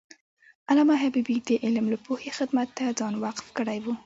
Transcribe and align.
علامه 0.71 0.95
حبیبي 1.03 1.37
د 1.47 1.49
علم 1.63 1.85
او 1.91 2.01
پوهې 2.05 2.29
خدمت 2.37 2.69
ته 2.77 2.85
ځان 2.99 3.13
وقف 3.25 3.45
کړی 3.57 3.79
و. 3.81 3.85